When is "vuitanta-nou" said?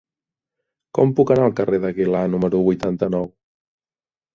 2.73-3.35